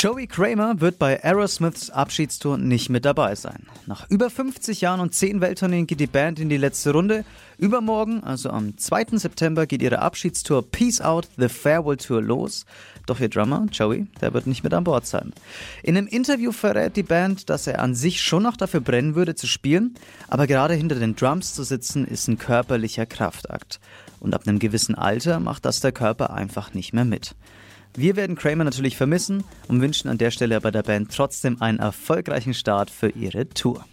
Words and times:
Joey 0.00 0.28
Kramer 0.28 0.80
wird 0.80 1.00
bei 1.00 1.24
Aerosmiths 1.24 1.90
Abschiedstour 1.90 2.56
nicht 2.56 2.88
mit 2.88 3.04
dabei 3.04 3.34
sein. 3.34 3.66
Nach 3.86 4.08
über 4.08 4.30
50 4.30 4.80
Jahren 4.80 5.00
und 5.00 5.12
10 5.12 5.40
Welttourneen 5.40 5.88
geht 5.88 5.98
die 5.98 6.06
Band 6.06 6.38
in 6.38 6.48
die 6.48 6.56
letzte 6.56 6.92
Runde. 6.92 7.24
Übermorgen, 7.58 8.22
also 8.22 8.50
am 8.50 8.78
2. 8.78 9.18
September, 9.18 9.66
geht 9.66 9.82
ihre 9.82 9.98
Abschiedstour 9.98 10.70
Peace 10.70 11.00
Out, 11.00 11.26
The 11.36 11.48
Farewell 11.48 11.96
Tour 11.96 12.22
los. 12.22 12.64
Doch 13.06 13.18
ihr 13.18 13.28
Drummer, 13.28 13.66
Joey, 13.72 14.06
der 14.20 14.32
wird 14.34 14.46
nicht 14.46 14.62
mit 14.62 14.72
an 14.72 14.84
Bord 14.84 15.04
sein. 15.04 15.32
In 15.82 15.96
einem 15.96 16.06
Interview 16.06 16.52
verrät 16.52 16.94
die 16.94 17.02
Band, 17.02 17.50
dass 17.50 17.66
er 17.66 17.80
an 17.80 17.96
sich 17.96 18.22
schon 18.22 18.44
noch 18.44 18.56
dafür 18.56 18.80
brennen 18.80 19.16
würde 19.16 19.34
zu 19.34 19.48
spielen, 19.48 19.96
aber 20.28 20.46
gerade 20.46 20.74
hinter 20.74 20.94
den 20.94 21.16
Drums 21.16 21.54
zu 21.54 21.64
sitzen 21.64 22.06
ist 22.06 22.28
ein 22.28 22.38
körperlicher 22.38 23.06
Kraftakt. 23.06 23.80
Und 24.20 24.32
ab 24.32 24.46
einem 24.46 24.60
gewissen 24.60 24.94
Alter 24.94 25.40
macht 25.40 25.64
das 25.64 25.80
der 25.80 25.90
Körper 25.90 26.32
einfach 26.32 26.72
nicht 26.72 26.92
mehr 26.92 27.04
mit. 27.04 27.34
Wir 27.98 28.14
werden 28.14 28.36
Kramer 28.36 28.62
natürlich 28.62 28.96
vermissen 28.96 29.42
und 29.66 29.80
wünschen 29.80 30.08
an 30.08 30.18
der 30.18 30.30
Stelle 30.30 30.60
bei 30.60 30.70
der 30.70 30.84
Band 30.84 31.12
trotzdem 31.12 31.60
einen 31.60 31.80
erfolgreichen 31.80 32.54
Start 32.54 32.90
für 32.90 33.08
ihre 33.08 33.48
Tour. 33.48 33.84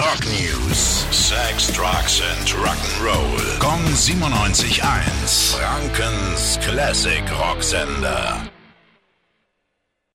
Rock 0.00 0.24
News. 0.24 1.06
Sex, 1.12 1.68
Drugs 1.72 2.20
and 2.20 2.48
Rock'n'Roll. 2.48 3.60
Gong 3.60 3.84
97.1. 3.94 5.56
Frankens 5.56 6.58
Classic 6.60 7.22
Rocksender. 7.38 8.50